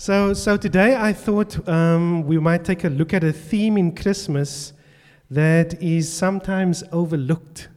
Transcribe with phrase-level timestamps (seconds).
[0.00, 3.96] So, so today I thought um, we might take a look at a theme in
[3.96, 4.72] Christmas
[5.28, 7.68] that is sometimes overlooked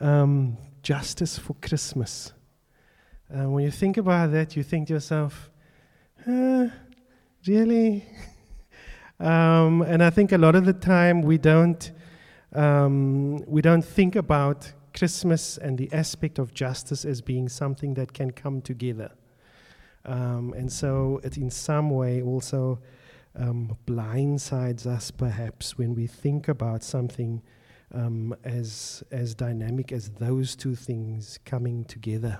[0.00, 2.32] um, justice for Christmas.
[3.32, 5.48] Uh, when you think about that, you think to yourself,
[6.26, 8.04] really?
[9.20, 11.88] um, and I think a lot of the time we don't,
[12.52, 18.12] um, we don't think about Christmas and the aspect of justice as being something that
[18.12, 19.12] can come together.
[20.04, 22.80] Um, and so it in some way also
[23.36, 27.42] um, blindsides us perhaps when we think about something
[27.94, 32.38] um, as, as dynamic as those two things coming together.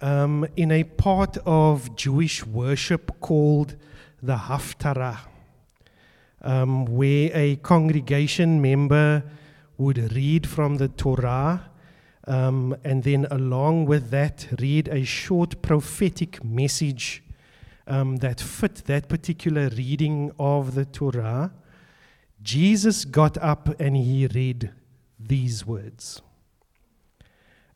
[0.00, 3.76] Um, in a part of Jewish worship called
[4.22, 5.18] the Haftarah,
[6.40, 9.24] um, where a congregation member
[9.76, 11.69] would read from the Torah
[12.26, 17.22] um, and then, along with that, read a short prophetic message
[17.86, 21.52] um, that fit that particular reading of the Torah.
[22.42, 24.70] Jesus got up and he read
[25.18, 26.22] these words.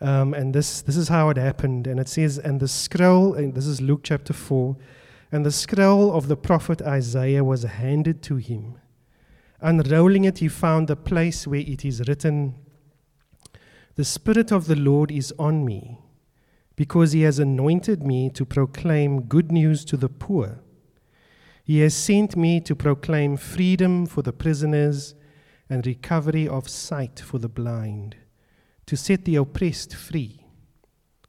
[0.00, 1.86] Um, and this, this is how it happened.
[1.86, 4.76] And it says, And the scroll, and this is Luke chapter 4,
[5.32, 8.76] and the scroll of the prophet Isaiah was handed to him.
[9.60, 12.54] Unrolling it, he found the place where it is written,
[13.96, 16.00] the Spirit of the Lord is on me,
[16.74, 20.60] because he has anointed me to proclaim good news to the poor.
[21.62, 25.14] He has sent me to proclaim freedom for the prisoners
[25.70, 28.16] and recovery of sight for the blind,
[28.86, 30.44] to set the oppressed free,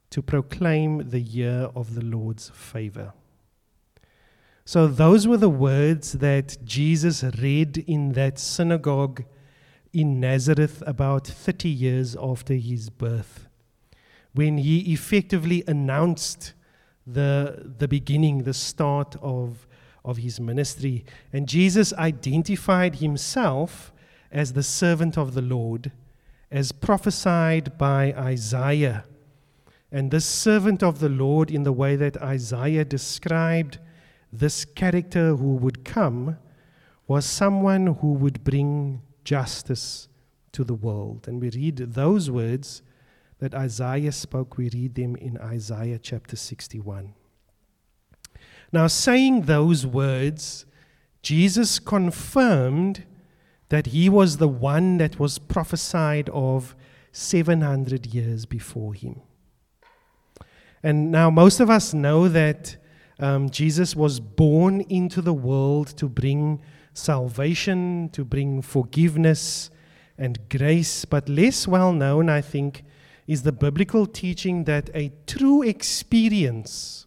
[0.10, 3.14] to proclaim the year of the Lord's favor.
[4.66, 9.24] So, those were the words that Jesus read in that synagogue
[9.96, 13.48] in Nazareth about 30 years after his birth,
[14.34, 16.54] when he effectively announced
[17.08, 19.66] the, the beginning, the start of,
[20.04, 21.06] of his ministry.
[21.32, 23.94] And Jesus identified himself
[24.34, 25.94] as the servant of the Lord,
[26.52, 29.06] as prophesied by Isaiah.
[29.94, 33.80] And this servant of the Lord, in the way that Isaiah described
[34.34, 36.38] this character who would come,
[37.08, 40.08] was someone who would bring justice
[40.54, 41.28] to the world.
[41.28, 42.82] And we read those words
[43.40, 47.14] that Isaiah spoke, we read them in Isaiah chapter 61.
[48.72, 50.66] Now, saying those words,
[51.22, 53.04] Jesus confirmed
[53.70, 56.76] that he was the one that was prophesied of
[57.12, 59.22] 700 years before him.
[60.84, 62.78] And now, most of us know that
[63.20, 66.62] um, Jesus was born into the world to bring
[66.96, 69.70] salvation, to bring forgiveness
[70.18, 71.06] and grace.
[71.06, 72.84] But less well known, I think,
[73.28, 77.06] is the biblical teaching that a true experience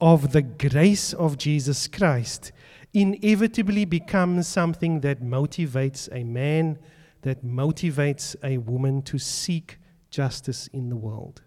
[0.00, 2.52] of the grace of Jesus Christ
[2.92, 6.78] inevitably becomes something that motivates a man,
[7.22, 9.78] that motivates a woman to seek
[10.10, 11.42] justice in the world.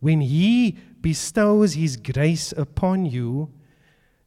[0.00, 3.52] When He bestows His grace upon you,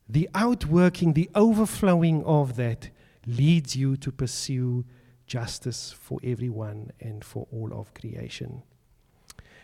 [0.10, 2.90] the outworking, the overflowing of that
[3.28, 4.84] leads you to pursue
[5.28, 8.64] justice for everyone and for all of creation.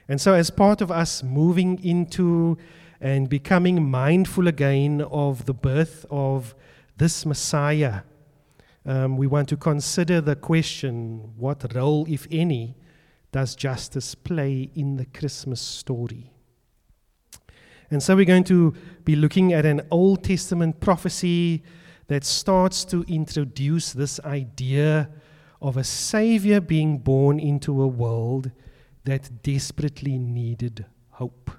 [0.07, 2.59] And so, as part of us moving into
[3.01, 6.53] and becoming mindful again of the birth of
[6.95, 8.01] this Messiah,
[8.85, 12.75] um, we want to consider the question what role, if any,
[13.31, 16.34] does justice play in the Christmas story?
[17.91, 18.73] And so we're going to
[19.03, 21.63] be looking at an Old Testament prophecy
[22.07, 25.09] that starts to introduce this idea
[25.61, 28.51] of a Savior being born into a world
[29.05, 31.51] that desperately needed hope.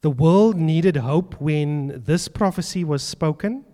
[0.00, 3.64] The world needed hope when this prophecy was spoken,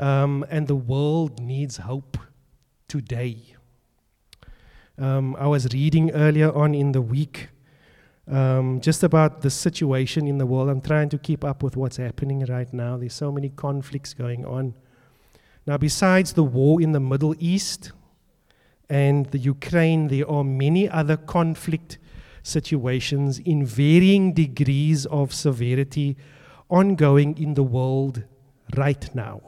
[0.00, 2.16] um, and the world needs hope
[2.88, 3.54] today.
[4.98, 7.48] Um, I was reading earlier on in the week
[8.30, 10.68] um, just about the situation in the world.
[10.68, 12.96] I'm trying to keep up with what's happening right now.
[12.96, 14.74] There's so many conflicts going on.
[15.66, 17.92] Now, besides the war in the Middle East
[18.88, 21.98] and the Ukraine, there are many other conflict
[22.42, 26.16] situations in varying degrees of severity
[26.68, 28.24] ongoing in the world
[28.76, 29.40] right now.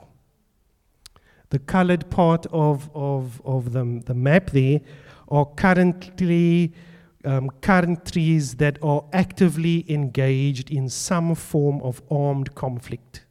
[1.50, 4.80] The colored part of, of, of the, the map there
[5.28, 6.72] are currently
[7.24, 13.24] um, countries that are actively engaged in some form of armed conflict.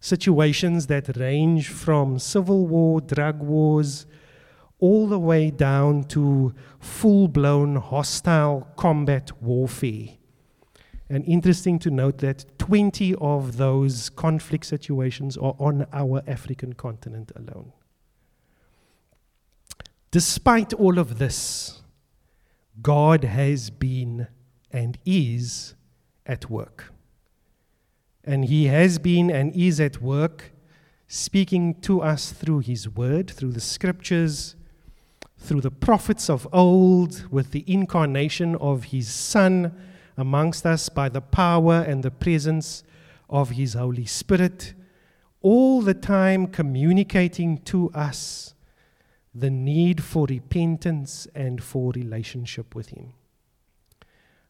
[0.00, 4.06] Situations that range from civil war, drug wars,
[4.78, 10.08] all the way down to full blown hostile combat warfare.
[11.08, 17.30] And interesting to note that 20 of those conflict situations are on our African continent
[17.36, 17.72] alone.
[20.10, 21.82] Despite all of this,
[22.82, 24.28] God has been
[24.70, 25.74] and is
[26.24, 26.92] at work.
[28.24, 30.52] And He has been and is at work
[31.08, 34.56] speaking to us through His Word, through the Scriptures,
[35.38, 39.74] through the prophets of old, with the incarnation of His Son
[40.16, 42.82] amongst us by the power and the presence
[43.30, 44.74] of His Holy Spirit,
[45.42, 48.54] all the time communicating to us
[49.38, 53.12] the need for repentance and for relationship with Him.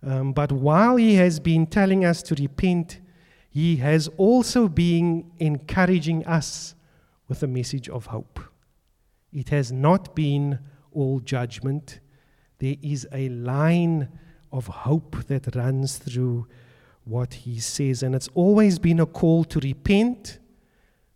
[0.03, 3.01] Um, but while He has been telling us to repent,
[3.51, 6.75] He has also been encouraging us
[7.29, 8.39] with a message of hope.
[9.33, 10.61] It has not been
[10.93, 12.01] all judgment,
[12.59, 14.09] there is a line
[14.51, 16.47] of hope that runs through
[17.05, 20.39] what He says, and it's always been a call to repent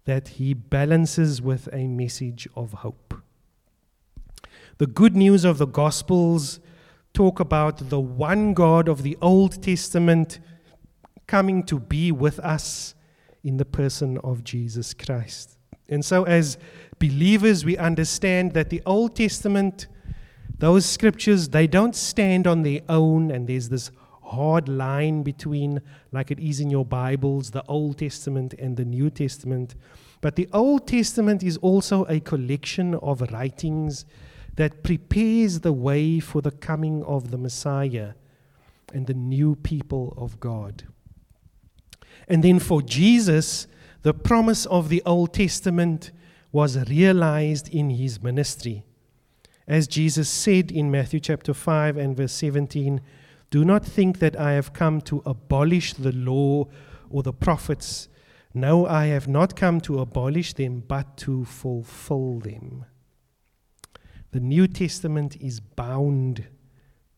[0.06, 3.09] that He balances with a message of hope.
[4.80, 6.58] The good news of the Gospels
[7.12, 10.38] talk about the one God of the Old Testament
[11.26, 12.94] coming to be with us
[13.44, 15.58] in the person of Jesus Christ.
[15.90, 16.56] And so, as
[16.98, 19.86] believers, we understand that the Old Testament,
[20.56, 23.90] those scriptures, they don't stand on their own, and there's this
[24.22, 29.10] hard line between, like it is in your Bibles, the Old Testament and the New
[29.10, 29.74] Testament.
[30.22, 34.06] But the Old Testament is also a collection of writings
[34.56, 38.12] that prepares the way for the coming of the Messiah
[38.92, 40.84] and the new people of God.
[42.28, 43.66] And then for Jesus,
[44.02, 46.10] the promise of the Old Testament
[46.52, 48.84] was realized in his ministry.
[49.66, 53.00] As Jesus said in Matthew chapter 5 and verse 17,
[53.50, 56.66] Do not think that I have come to abolish the law
[57.08, 58.08] or the prophets.
[58.52, 62.84] No, I have not come to abolish them, but to fulfill them.
[64.32, 66.46] The New Testament is bound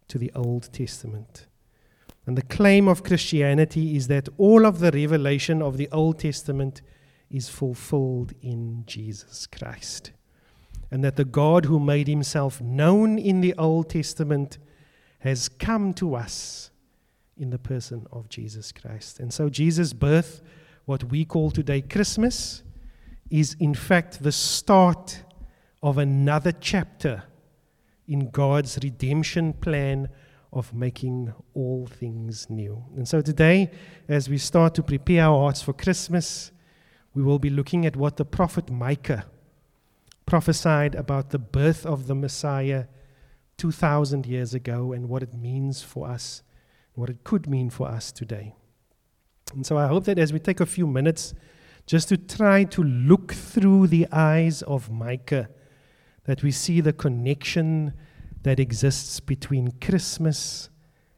[0.09, 1.47] to the Old Testament.
[2.27, 6.81] And the claim of Christianity is that all of the revelation of the Old Testament
[7.31, 10.13] is fulfilled in Jesus Christ.
[10.91, 14.59] And that the God who made himself known in the Old Testament
[15.21, 16.71] has come to us
[17.37, 19.19] in the person of Jesus Christ.
[19.19, 20.43] And so, Jesus' birth,
[20.85, 22.63] what we call today Christmas,
[23.31, 25.23] is in fact the start
[25.83, 27.25] of another chapter
[28.07, 30.09] in God's redemption plan
[30.53, 32.85] of making all things new.
[32.97, 33.71] And so today,
[34.09, 36.53] as we start to prepare our hearts for Christmas,
[37.15, 39.27] we will be looking at what the prophet Micah
[40.27, 42.85] prophesied about the birth of the Messiah
[43.57, 46.43] 2,000 years ago and what it means for us,
[46.95, 48.55] what it could mean for us today.
[49.55, 51.35] And so I hope that as we take a few minutes
[51.87, 55.49] just to try to look through the eyes of Micah,
[56.25, 57.95] that we see the connection
[58.43, 60.71] that exists between Christmas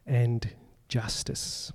[0.05, 0.55] and
[0.87, 1.71] justice.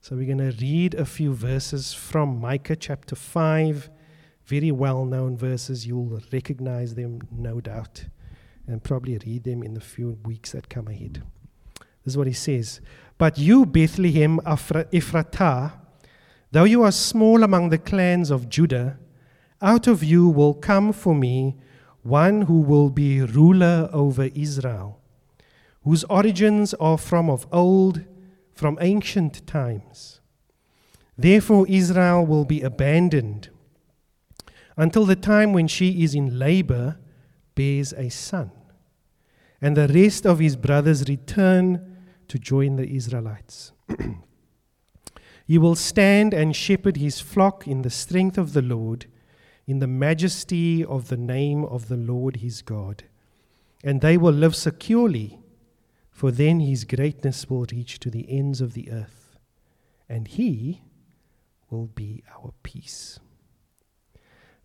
[0.00, 3.88] So we're going to read a few verses from Micah chapter 5,
[4.44, 5.86] very well known verses.
[5.86, 8.06] You'll recognize them, no doubt,
[8.66, 11.22] and probably read them in the few weeks that come ahead.
[11.78, 12.80] This is what he says
[13.16, 15.72] But you, Bethlehem Ephratah,
[16.50, 18.98] though you are small among the clans of Judah,
[19.60, 21.56] out of you will come for me
[22.02, 25.00] one who will be ruler over Israel,
[25.84, 28.04] whose origins are from of old,
[28.52, 30.20] from ancient times.
[31.16, 33.50] Therefore, Israel will be abandoned
[34.76, 36.98] until the time when she is in labor,
[37.54, 38.50] bears a son,
[39.60, 41.96] and the rest of his brothers return
[42.28, 43.72] to join the Israelites.
[45.46, 49.06] he will stand and shepherd his flock in the strength of the Lord
[49.66, 53.04] in the majesty of the name of the Lord his God.
[53.84, 55.38] And they will live securely,
[56.10, 59.36] for then his greatness will reach to the ends of the earth,
[60.08, 60.82] and he
[61.70, 63.18] will be our peace.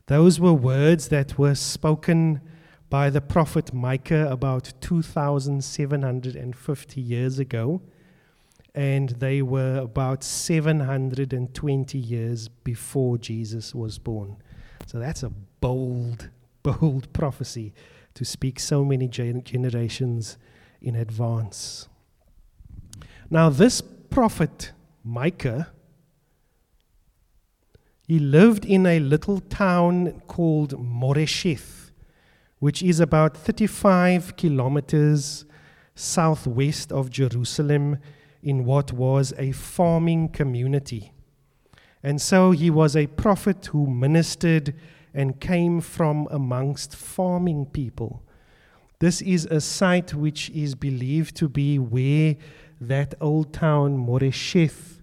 [0.07, 2.41] Those were words that were spoken
[2.89, 7.81] by the prophet Micah about 2,750 years ago,
[8.73, 14.37] and they were about 720 years before Jesus was born.
[14.87, 16.29] So that's a bold,
[16.63, 17.73] bold prophecy
[18.13, 20.37] to speak so many gen- generations
[20.81, 21.89] in advance.
[23.29, 24.71] Now, this prophet,
[25.03, 25.73] Micah,
[28.07, 31.91] he lived in a little town called Moresheth,
[32.59, 35.43] which is about 35 kilometers
[35.95, 37.97] southwest of Jerusalem
[38.41, 41.11] in what was a farming community.
[42.07, 44.73] And so he was a prophet who ministered
[45.13, 48.23] and came from amongst farming people.
[48.99, 52.37] This is a site which is believed to be where
[52.79, 55.01] that old town Moresheth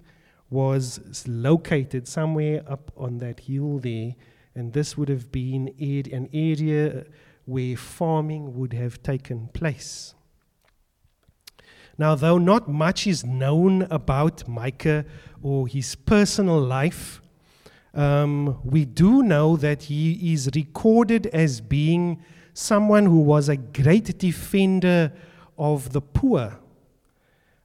[0.48, 4.14] was located, somewhere up on that hill there.
[4.54, 7.04] And this would have been an area
[7.44, 10.14] where farming would have taken place.
[11.96, 15.04] Now, though not much is known about Micah
[15.42, 17.20] or his personal life,
[17.94, 22.22] um, we do know that he is recorded as being
[22.52, 25.12] someone who was a great defender
[25.56, 26.58] of the poor,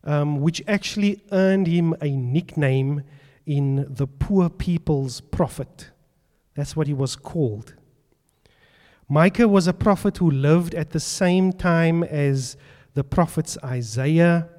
[0.04, 3.04] um, which actually earned him a nickname
[3.48, 5.90] in the poor people's prophet.
[6.54, 7.74] That's what he was called.
[9.08, 12.56] Micah was a prophet who lived at the same time as
[13.00, 14.50] the prophets Isaiah,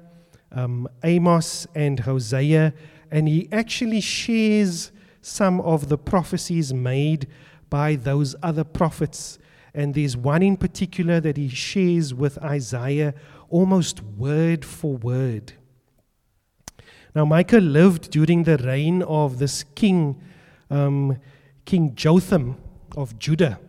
[0.51, 2.73] um, Amos, and Hosea,
[3.11, 7.27] and he actually shares some of the prophecies made
[7.69, 9.37] by those other prophets.
[9.75, 13.13] And there's one in particular that he shares with Isaiah
[13.47, 15.53] almost word for word.
[17.13, 20.19] Now, Micah lived during the reign of this king,
[20.71, 21.19] um,
[21.65, 22.57] King Jotham
[22.97, 23.59] of Judah.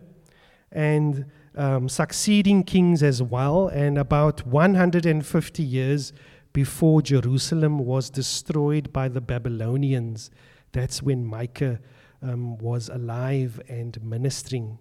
[0.71, 6.13] And um, succeeding kings as well, and about 150 years
[6.51, 10.29] before Jerusalem was destroyed by the Babylonians.
[10.71, 11.79] That's when Micah
[12.21, 14.77] um, was alive and ministering.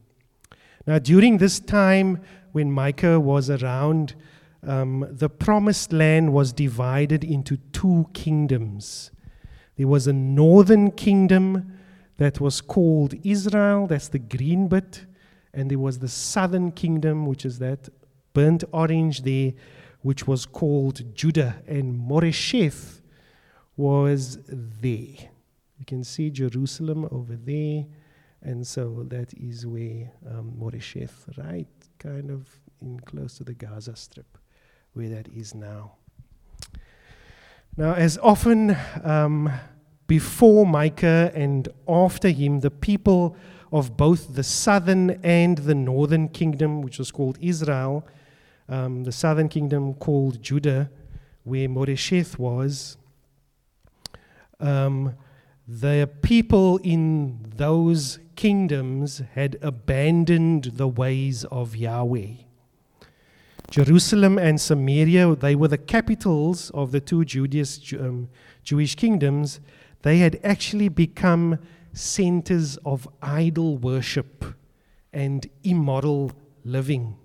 [0.87, 2.21] Now, during this time
[2.53, 4.15] when Micah was around,
[4.67, 9.11] um, the promised land was divided into two kingdoms.
[9.77, 11.73] There was a northern kingdom
[12.19, 15.07] that was called Israel, that's the green bit,
[15.55, 17.89] and there was the southern kingdom, which is that
[18.33, 19.53] burnt orange there,
[20.01, 23.01] which was called Judah, and Moresheth
[23.77, 25.31] was there.
[25.79, 27.85] You can see Jerusalem over there,
[28.43, 31.69] and so that is where um, Moresheth, right,
[31.99, 32.49] kind of
[32.81, 34.39] in close to the Gaza Strip,
[34.93, 35.93] where that is now.
[37.77, 39.51] Now, as often um,
[40.07, 43.37] before Micah and after him, the people
[43.73, 48.07] of both the southern and the northern kingdom, which was called Israel,
[48.69, 50.91] um, the southern kingdom called Judah,
[51.43, 52.99] where Moresheth was.
[54.61, 55.15] Um,
[55.67, 62.35] the people in those kingdoms had abandoned the ways of Yahweh.
[63.71, 68.29] Jerusalem and Samaria, they were the capitals of the two Judeous, um,
[68.63, 69.61] Jewish kingdoms.
[70.03, 71.59] They had actually become
[71.93, 74.45] centers of idol worship
[75.13, 76.33] and immoral
[76.65, 77.17] living.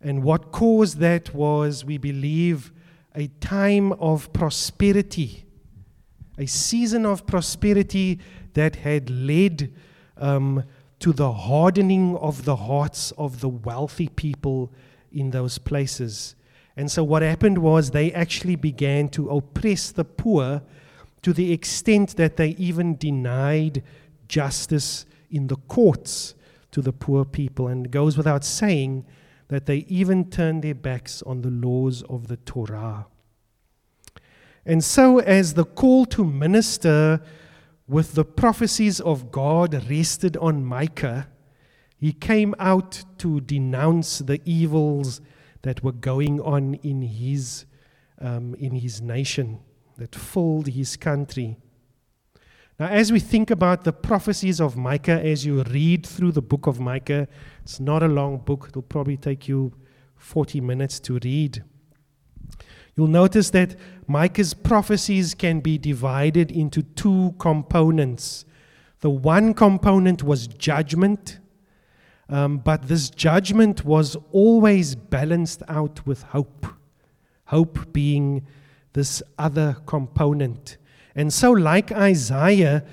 [0.00, 2.72] And what caused that was, we believe,
[3.14, 5.44] a time of prosperity,
[6.38, 8.18] a season of prosperity
[8.54, 9.72] that had led
[10.16, 10.64] um,
[11.00, 14.72] to the hardening of the hearts of the wealthy people
[15.12, 16.34] in those places.
[16.76, 20.62] And so, what happened was they actually began to oppress the poor
[21.22, 23.82] to the extent that they even denied
[24.28, 26.34] justice in the courts
[26.70, 27.68] to the poor people.
[27.68, 29.04] And it goes without saying
[29.48, 33.06] that they even turned their backs on the laws of the Torah.
[34.64, 37.20] And so, as the call to minister
[37.88, 41.28] with the prophecies of God rested on Micah,
[41.96, 45.20] he came out to denounce the evils
[45.62, 47.66] that were going on in his,
[48.20, 49.60] um, in his nation
[50.00, 51.58] that filled his country.
[52.78, 56.66] Now, as we think about the prophecies of Micah, as you read through the book
[56.66, 57.28] of Micah,
[57.62, 59.74] it's not a long book, it'll probably take you
[60.16, 61.62] 40 minutes to read.
[62.96, 63.76] You'll notice that
[64.06, 68.46] Micah's prophecies can be divided into two components.
[69.00, 71.40] The one component was judgment,
[72.30, 76.66] um, but this judgment was always balanced out with hope.
[77.44, 78.46] Hope being
[78.92, 80.76] this other component.
[81.14, 82.84] And so, like Isaiah,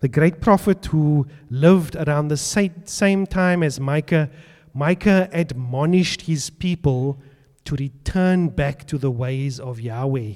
[0.00, 4.30] the great prophet who lived around the same time as Micah,
[4.74, 7.18] Micah admonished his people
[7.64, 10.34] to return back to the ways of Yahweh.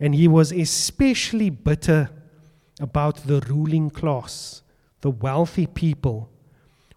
[0.00, 2.10] And he was especially bitter
[2.80, 4.62] about the ruling class,
[5.00, 6.28] the wealthy people,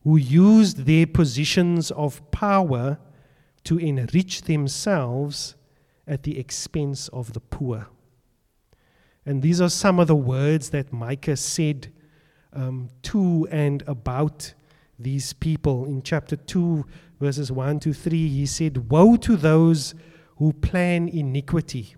[0.04, 2.98] who used their positions of power
[3.64, 5.56] to enrich themselves
[6.08, 7.88] at the expense of the poor.
[9.26, 11.92] And these are some of the words that Micah said
[12.54, 14.54] um, to and about
[15.00, 15.86] these people.
[15.86, 16.86] In chapter 2,
[17.20, 19.96] verses 1 to 3, he said, Woe to those
[20.38, 21.96] who plan iniquity,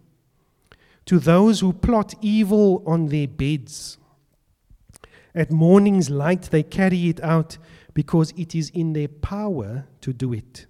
[1.05, 3.97] to those who plot evil on their beds.
[5.35, 7.57] At morning's light, they carry it out
[7.93, 10.65] because it is in their power to do it.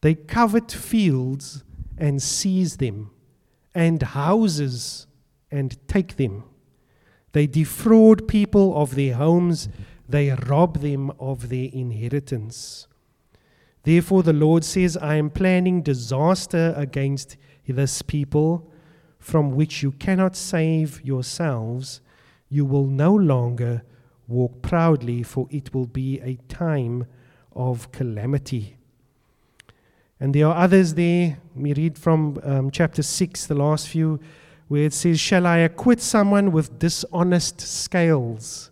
[0.00, 1.64] They covet fields
[1.98, 3.10] and seize them,
[3.74, 5.06] and houses
[5.50, 6.44] and take them.
[7.32, 9.68] They defraud people of their homes,
[10.08, 12.86] they rob them of their inheritance.
[13.82, 17.36] Therefore, the Lord says, I am planning disaster against
[17.66, 18.70] this people
[19.18, 22.00] from which you cannot save yourselves.
[22.48, 23.82] You will no longer
[24.26, 27.06] walk proudly, for it will be a time
[27.52, 28.76] of calamity.
[30.20, 31.38] And there are others there.
[31.58, 34.20] We read from um, chapter 6, the last few,
[34.68, 38.70] where it says, Shall I acquit someone with dishonest scales,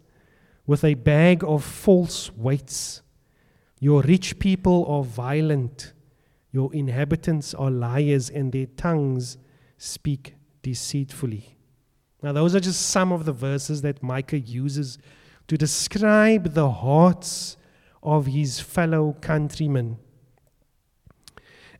[0.66, 3.02] with a bag of false weights?
[3.80, 5.92] Your rich people are violent,
[6.52, 9.36] your inhabitants are liars, and their tongues
[9.78, 11.56] speak deceitfully.
[12.22, 14.98] Now, those are just some of the verses that Micah uses
[15.48, 17.56] to describe the hearts
[18.02, 19.98] of his fellow countrymen.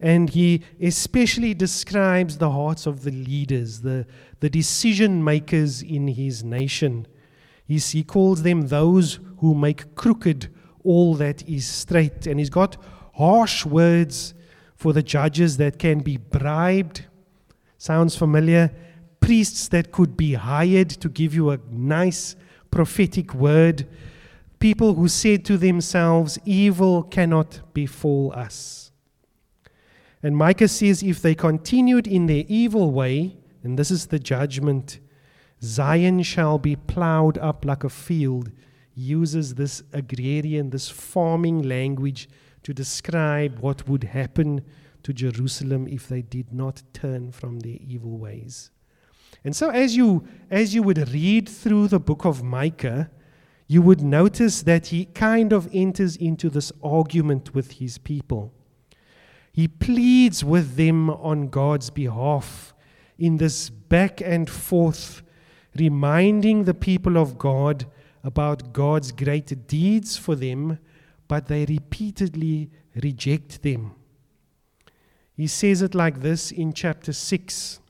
[0.01, 4.07] And he especially describes the hearts of the leaders, the,
[4.41, 7.07] the decision makers in his nation.
[7.67, 10.49] He, he calls them those who make crooked
[10.85, 12.27] all that is straight.
[12.27, 12.77] And he's got
[13.15, 14.35] harsh words
[14.77, 17.07] for the judges that can be bribed.
[17.79, 18.71] Sounds familiar?
[19.21, 22.37] Priests that could be hired to give you a nice
[22.71, 23.87] prophetic word.
[24.59, 28.86] People who said to themselves, Evil cannot befall us.
[30.23, 35.01] And Micah says, if they continued in their evil way, and this is the judgment,
[35.63, 38.51] Zion shall be plowed up like a field.
[38.95, 42.29] Uses this agrarian, this farming language
[42.63, 44.65] to describe what would happen
[45.03, 48.71] to Jerusalem if they did not turn from their evil ways.
[49.45, 53.11] And so as you as you would read through the book of Micah,
[53.69, 58.53] you would notice that he kind of enters into this argument with his people.
[59.57, 62.75] He pleads with them on God's behalf
[63.19, 65.23] in this back and forth,
[65.75, 67.87] reminding the people of God
[68.23, 70.79] about God's great deeds for them,
[71.27, 72.71] but they repeatedly
[73.03, 73.95] reject them.
[75.35, 77.81] He says it like this in chapter 6.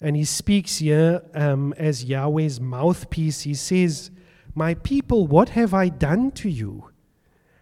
[0.00, 3.42] And he speaks here um, as Yahweh's mouthpiece.
[3.42, 4.10] He says,
[4.52, 6.90] My people, what have I done to you?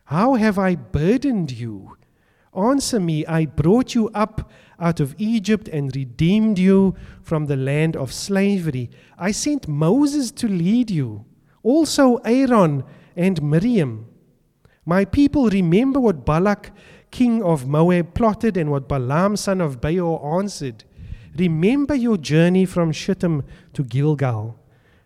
[0.07, 1.99] How have I burdened you?
[2.55, 7.97] Answer me, I brought you up out of Egypt and redeemed you from the land
[7.97, 8.91] of slavery.
[9.19, 11.25] I sent Moses to lead you,
[11.63, 12.85] also Aaron
[13.17, 14.07] and Miriam.
[14.85, 16.73] My people, remember what Balak,
[17.11, 20.85] king of Moab, plotted and what Balaam, son of Beor, answered.
[21.37, 24.59] Remember your journey from Shittim to Gilgal,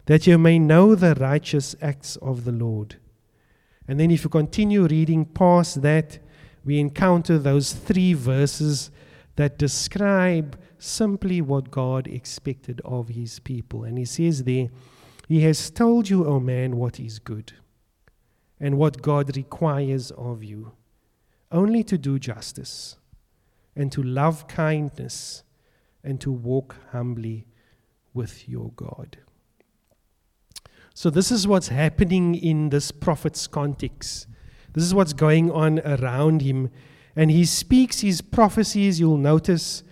[0.06, 2.96] that you may know the righteous acts of the Lord.
[3.86, 6.18] And then, if you continue reading past that,
[6.66, 8.90] we encounter those three verses
[9.36, 13.84] that describe simply what God expected of his people.
[13.84, 14.68] And he says there,
[15.28, 17.52] He has told you, O man, what is good
[18.58, 20.72] and what God requires of you
[21.52, 22.96] only to do justice
[23.76, 25.44] and to love kindness
[26.02, 27.46] and to walk humbly
[28.12, 29.18] with your God.
[30.94, 34.26] So, this is what's happening in this prophet's context.
[34.76, 36.70] This is what's going on around him.
[37.16, 39.82] And he speaks his prophecies, you'll notice,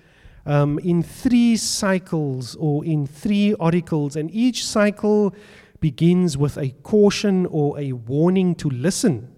[0.44, 4.14] um, in three cycles or in three oracles.
[4.14, 5.35] And each cycle
[5.81, 9.35] begins with a caution or a warning to listen.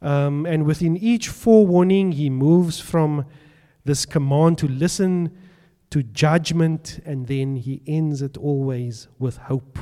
[0.00, 3.26] Um, and within each forewarning, he moves from
[3.84, 5.36] this command to listen
[5.90, 9.76] to judgment, and then he ends it always with hope.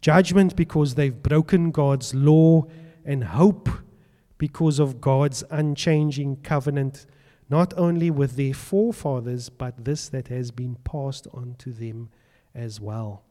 [0.00, 2.66] Judgment because they've broken God's law
[3.06, 3.70] and hope
[4.36, 7.06] because of God's unchanging covenant,
[7.48, 12.10] not only with their forefathers, but this that has been passed on to them
[12.54, 13.22] as well.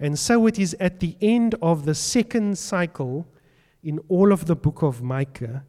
[0.00, 3.26] And so it is at the end of the second cycle
[3.82, 5.64] in all of the book of Micah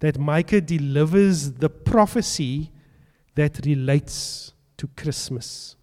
[0.00, 2.70] that Micah delivers the prophecy
[3.36, 5.76] that relates to Christmas.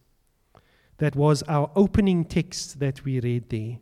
[0.97, 3.79] That was our opening text that we read there.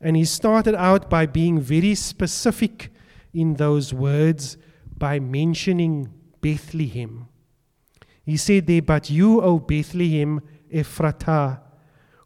[0.00, 2.92] And he started out by being very specific
[3.32, 4.56] in those words
[4.96, 7.28] by mentioning Bethlehem.
[8.24, 10.40] He said there, But you, O Bethlehem
[10.72, 11.60] Ephratah,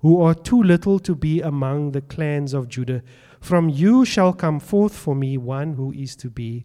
[0.00, 3.02] who are too little to be among the clans of Judah,
[3.40, 6.64] from you shall come forth for me one who is to be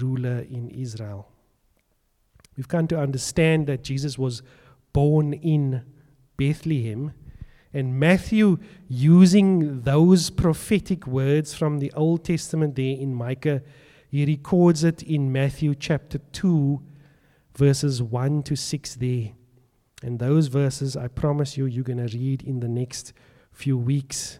[0.00, 1.28] ruler in Israel.
[2.56, 4.42] We've come to understand that Jesus was
[4.92, 5.82] born in
[6.36, 7.12] Bethlehem.
[7.74, 8.58] And Matthew,
[8.88, 13.62] using those prophetic words from the Old Testament there in Micah,
[14.08, 16.80] he records it in Matthew chapter 2,
[17.56, 19.32] verses 1 to 6 there.
[20.04, 23.12] And those verses, I promise you, you're going to read in the next
[23.50, 24.38] few weeks.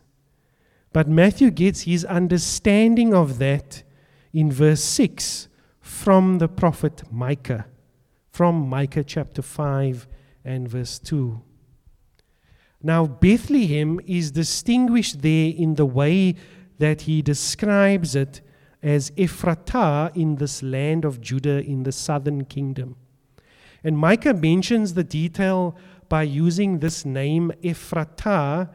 [0.93, 3.83] But Matthew gets his understanding of that
[4.33, 5.49] in verse 6
[5.81, 7.67] from the prophet Micah,
[8.31, 10.07] from Micah chapter 5
[10.45, 11.43] and verse 2.
[12.85, 16.35] Now, Bethlehem is distinguished there in the way
[16.79, 18.43] that he describes it
[18.83, 22.97] as Ephratah in this land of Judah in the southern kingdom.
[23.83, 25.75] And Micah mentions the detail
[26.11, 28.69] by using this name Ephratah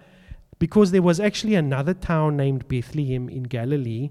[0.58, 4.10] because there was actually another town named Bethlehem in Galilee.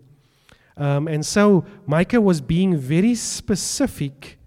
[0.76, 4.38] Um, and so Micah was being very specific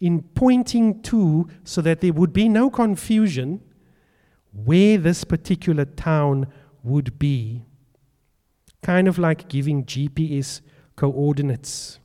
[0.00, 3.60] in pointing to, so that there would be no confusion,
[4.64, 6.46] where this particular town
[6.82, 7.64] would be.
[8.82, 10.60] Kind of like giving GPS
[10.94, 11.98] coordinates.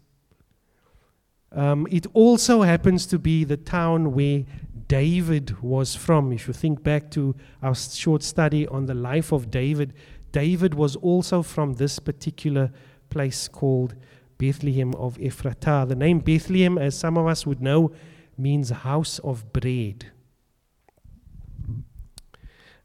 [1.54, 4.46] Um, it also happens to be the town where
[4.88, 6.32] David was from.
[6.32, 9.94] If you think back to our short study on the life of David,
[10.32, 12.72] David was also from this particular
[13.10, 13.96] place called
[14.38, 15.88] Bethlehem of Ephratah.
[15.88, 17.92] The name Bethlehem, as some of us would know,
[18.38, 20.12] means house of bread.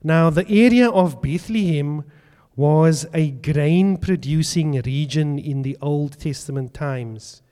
[0.07, 2.05] Now, the area of Bethlehem
[2.55, 7.43] was a grain producing region in the Old Testament times.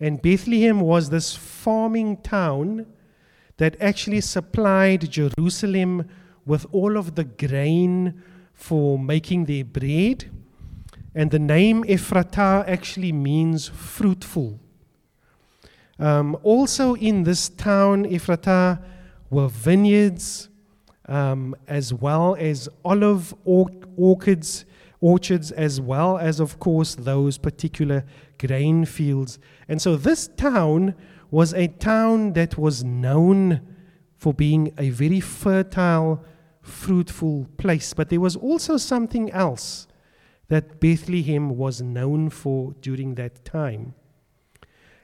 [0.00, 2.86] And Bethlehem was this farming town
[3.58, 6.08] that actually supplied Jerusalem
[6.46, 8.22] with all of the grain
[8.54, 10.30] for making their bread.
[11.14, 14.58] And the name Ephratah actually means fruitful.
[15.98, 18.82] Um, also, in this town, Ephratah,
[19.28, 20.48] were vineyards
[21.06, 24.64] um, as well as olive orchards,
[25.00, 28.04] orchards, as well as, of course, those particular
[28.38, 29.38] grain fields.
[29.68, 30.94] And so this town
[31.30, 33.60] was a town that was known
[34.16, 36.24] for being a very fertile,
[36.60, 37.94] fruitful place.
[37.94, 39.88] But there was also something else
[40.48, 43.94] that Bethlehem was known for during that time.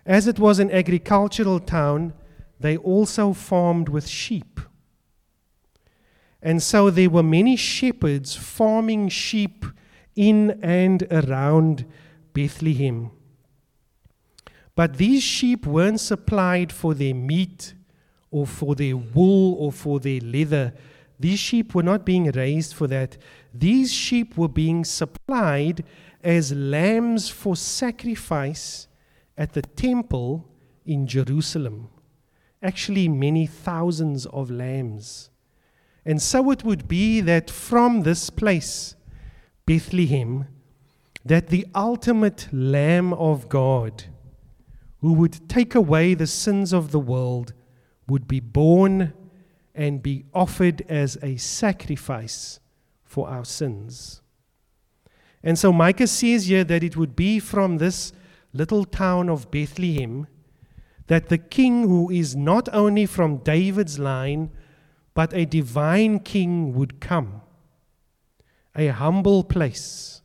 [0.04, 2.12] As it was an agricultural town,
[2.60, 4.60] they also farmed with sheep.
[6.42, 9.64] And so there were many shepherds farming sheep
[10.14, 11.84] in and around
[12.32, 13.10] Bethlehem.
[14.74, 17.74] But these sheep weren't supplied for their meat
[18.30, 20.72] or for their wool or for their leather.
[21.18, 23.16] These sheep were not being raised for that.
[23.52, 25.84] These sheep were being supplied
[26.22, 28.86] as lambs for sacrifice
[29.36, 30.46] at the temple
[30.86, 31.88] in Jerusalem.
[32.62, 35.30] Actually, many thousands of lambs.
[36.08, 38.96] And so it would be that from this place,
[39.66, 40.46] Bethlehem,
[41.22, 44.04] that the ultimate Lamb of God,
[45.02, 47.52] who would take away the sins of the world
[48.08, 49.12] would be born
[49.74, 52.58] and be offered as a sacrifice
[53.04, 54.22] for our sins.
[55.42, 58.14] And so Micah says here that it would be from this
[58.54, 60.26] little town of Bethlehem
[61.08, 64.50] that the king, who is not only from David's line,
[65.18, 67.40] but a divine king, would come.
[68.76, 70.22] A humble place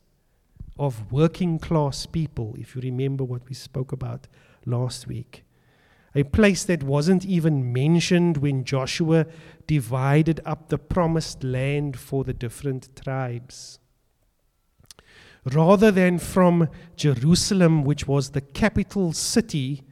[0.78, 4.28] of working class people, if you remember what we spoke about
[4.64, 5.42] last week.
[6.14, 9.26] A place that wasn't even mentioned when Joshua
[9.66, 13.80] divided up the promised land for the different tribes.
[15.44, 19.82] Rather than from Jerusalem, which was the capital city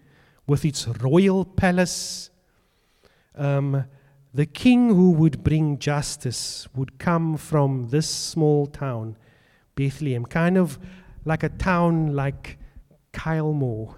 [0.46, 2.30] with its royal palace,
[3.34, 3.84] um,
[4.34, 9.16] the king who would bring justice would come from this small town,
[9.74, 10.78] Bethlehem, kind of
[11.24, 12.58] like a town like
[13.12, 13.94] Kylemore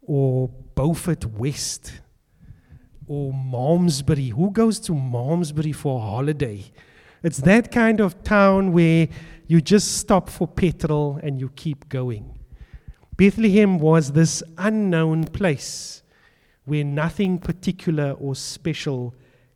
[0.00, 2.00] or Beaufort West
[3.06, 4.28] or Malmesbury.
[4.28, 6.64] Who goes to Malmesbury for a holiday?
[7.24, 9.08] It's that kind of town where
[9.46, 12.38] you just stop for petrol and you keep going.
[13.16, 16.02] Bethlehem was this unknown place
[16.64, 19.14] where nothing particular or special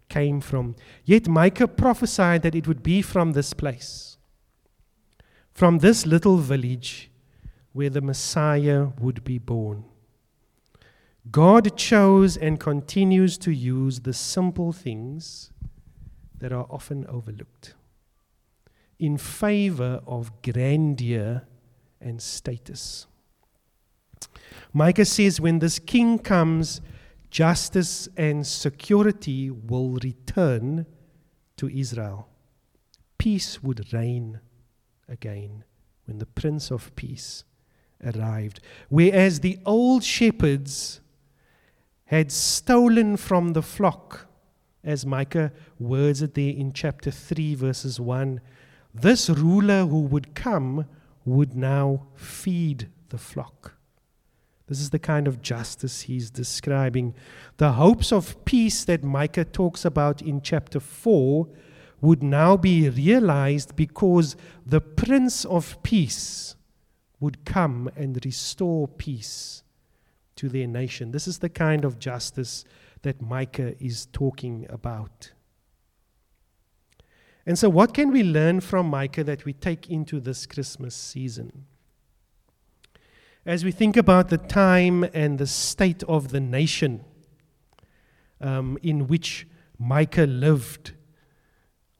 [0.08, 0.76] came from.
[1.04, 4.18] Yet Micah prophesied that it would be from this place,
[5.52, 7.10] from this little village
[7.72, 9.84] where the Messiah would be born.
[11.30, 15.50] God chose and continues to use the simple things
[16.38, 17.74] that are often overlooked
[18.98, 21.42] in favor of grandeur
[22.00, 23.06] and status.
[24.72, 26.80] Micah says, When this king comes,
[27.30, 30.86] justice and security will return
[31.56, 32.28] to Israel.
[33.18, 34.40] Peace would reign
[35.08, 35.64] again
[36.06, 37.44] when the Prince of Peace
[38.04, 38.60] arrived.
[38.88, 41.00] Whereas the old shepherds
[42.06, 44.26] had stolen from the flock,
[44.84, 48.40] as Micah words it there in chapter 3, verses 1,
[48.94, 50.86] this ruler who would come
[51.24, 53.75] would now feed the flock.
[54.68, 57.14] This is the kind of justice he's describing.
[57.58, 61.48] The hopes of peace that Micah talks about in chapter 4
[62.00, 66.56] would now be realized because the Prince of Peace
[67.20, 69.62] would come and restore peace
[70.34, 71.12] to their nation.
[71.12, 72.64] This is the kind of justice
[73.02, 75.32] that Micah is talking about.
[77.46, 81.66] And so, what can we learn from Micah that we take into this Christmas season?
[83.46, 87.04] As we think about the time and the state of the nation
[88.40, 89.46] um, in which
[89.78, 90.94] Micah lived,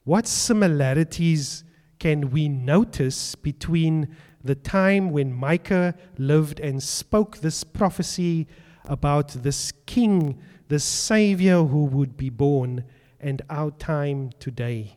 [0.03, 1.63] what similarities
[2.01, 8.49] can we notice between the time when Micah lived and spoke this prophecy
[8.85, 12.83] about this king, this savior who would be born,
[13.21, 14.97] and our time today?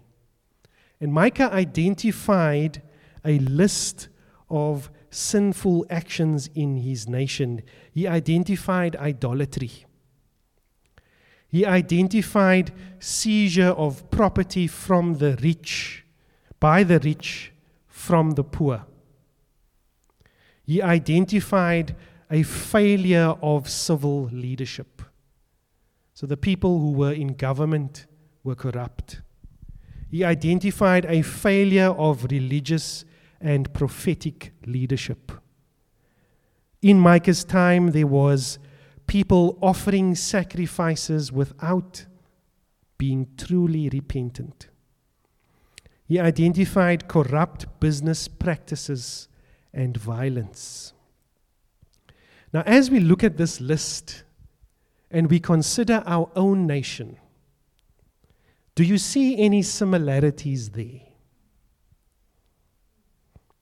[0.99, 2.81] And Micah identified
[3.23, 4.09] a list
[4.49, 7.61] of sinful actions in his nation.
[7.91, 9.71] He identified idolatry.
[11.47, 16.05] He identified seizure of property from the rich,
[16.59, 17.51] by the rich,
[17.87, 18.85] from the poor.
[20.63, 21.95] He identified
[22.29, 25.01] a failure of civil leadership.
[26.13, 28.05] So the people who were in government
[28.43, 29.21] were corrupt.
[30.11, 33.05] He identified a failure of religious
[33.41, 35.31] and prophetic leadership.
[36.81, 38.59] In Micah's time, there was
[39.07, 42.05] people offering sacrifices without
[42.97, 44.67] being truly repentant.
[46.05, 49.27] He identified corrupt business practices
[49.73, 50.93] and violence.
[52.51, 54.23] Now, as we look at this list
[55.11, 57.17] and we consider our own nation,
[58.75, 61.08] do you see any similarities there?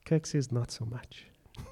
[0.07, 1.25] Kirk says, not so much.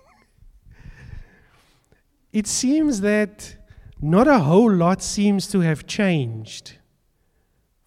[2.33, 3.55] it seems that
[4.01, 6.73] not a whole lot seems to have changed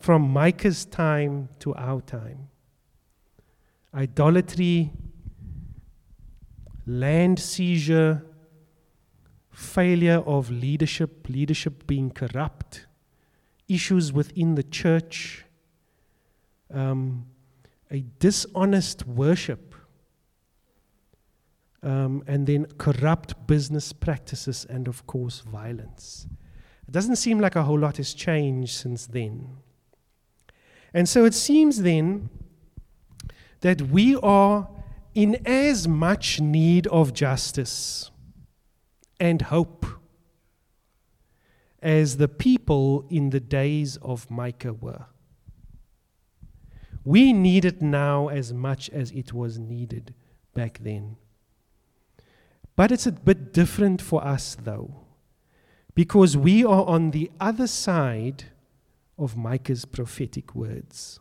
[0.01, 2.49] from Micah's time to our time.
[3.95, 4.91] Idolatry,
[6.87, 8.25] land seizure,
[9.51, 12.87] failure of leadership, leadership being corrupt,
[13.69, 15.45] issues within the church,
[16.73, 17.27] um,
[17.91, 19.68] a dishonest worship
[21.83, 26.27] um, and then corrupt business practices, and of course, violence.
[26.87, 29.57] It doesn't seem like a whole lot has changed since then.
[30.95, 32.31] And so it seems then
[33.61, 34.69] that we are
[35.15, 38.11] in as much need of justice
[39.21, 39.85] and hope
[41.83, 45.07] as the people in the days of Micah were.
[47.05, 50.15] We need it now as much as it was needed
[50.55, 51.17] back then.
[52.79, 54.95] But it's a bit different for us, though,
[55.97, 58.45] because we are on the other side
[59.19, 61.19] of Micah's prophetic words.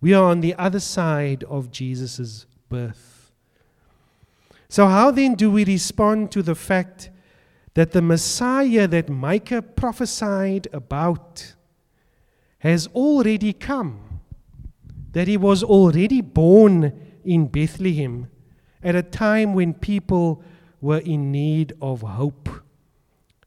[0.00, 3.30] We are on the other side of Jesus' birth.
[4.68, 7.10] So, how then do we respond to the fact
[7.74, 11.54] that the Messiah that Micah prophesied about
[12.58, 14.22] has already come?
[15.12, 18.28] That he was already born in Bethlehem
[18.82, 20.42] at a time when people
[20.80, 22.48] were in need of hope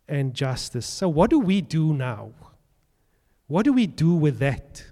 [0.08, 0.86] and justice.
[0.86, 2.32] So, what do we do now?
[3.48, 4.86] What do we do with that?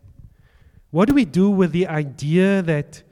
[0.90, 3.04] What do we do with the idea that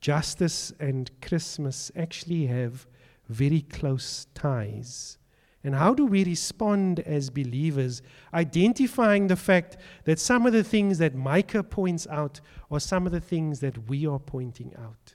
[0.00, 2.86] justice and Christmas actually have
[3.28, 5.18] very close ties?
[5.62, 8.00] And how do we respond as believers,
[8.32, 12.40] identifying the fact that some of the things that Micah points out
[12.70, 15.14] are some of the things that we are pointing out?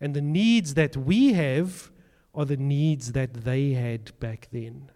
[0.00, 1.89] And the needs that we have
[2.34, 4.90] are the needs that they had back then.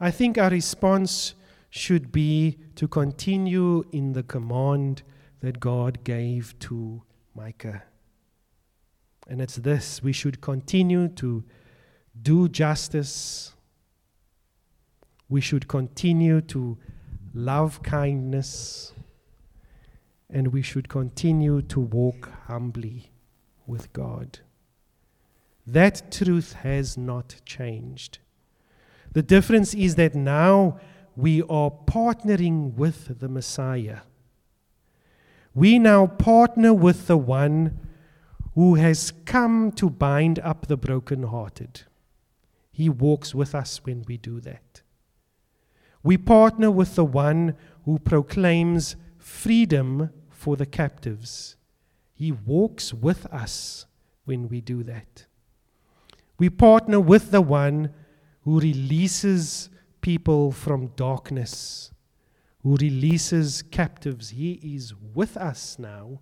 [0.00, 1.34] I think our response
[1.70, 5.02] should be to continue in the command
[5.40, 7.02] that God gave to
[7.34, 7.82] Micah.
[9.28, 11.44] And it's this we should continue to
[12.20, 13.52] do justice,
[15.28, 16.78] we should continue to
[17.34, 18.92] love kindness,
[20.30, 23.10] and we should continue to walk humbly
[23.66, 24.40] with God.
[25.70, 28.20] That truth has not changed.
[29.12, 30.80] The difference is that now
[31.14, 33.98] we are partnering with the Messiah.
[35.54, 37.80] We now partner with the one
[38.54, 41.82] who has come to bind up the brokenhearted.
[42.72, 44.80] He walks with us when we do that.
[46.02, 51.56] We partner with the one who proclaims freedom for the captives.
[52.14, 53.84] He walks with us
[54.24, 55.26] when we do that.
[56.38, 57.92] We partner with the one
[58.42, 59.70] who releases
[60.00, 61.90] people from darkness,
[62.62, 64.30] who releases captives.
[64.30, 66.20] He is with us now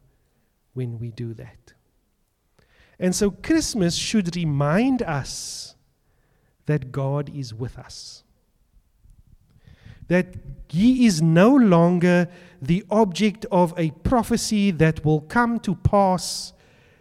[0.72, 1.74] when we do that.
[2.98, 5.74] And so Christmas should remind us
[6.64, 8.24] that God is with us.
[10.08, 10.34] That
[10.68, 12.28] He is no longer
[12.62, 16.52] the object of a prophecy that will come to pass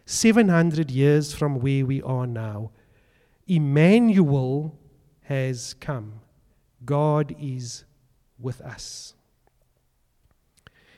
[0.05, 2.71] 700 years from where we are now.
[3.47, 4.77] Emmanuel
[5.23, 6.21] has come.
[6.83, 7.83] God is
[8.39, 9.13] with us.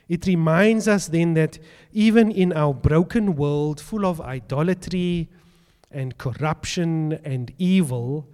[0.08, 1.58] It reminds us then that
[1.92, 5.28] even in our broken world full of idolatry
[5.90, 8.28] and corruption and evil,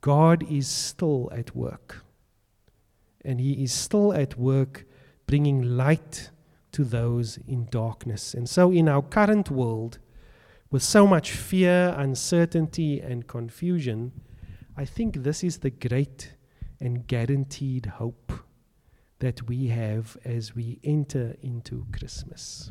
[0.00, 2.04] God is still at work.
[3.22, 4.86] And He is still at work
[5.26, 6.30] bringing light
[6.72, 8.32] to those in darkness.
[8.32, 9.98] And so, in our current world,
[10.70, 14.12] with so much fear, uncertainty, and confusion,
[14.76, 16.34] I think this is the great
[16.78, 18.32] and guaranteed hope
[19.18, 22.70] that we have as we enter into Christmas.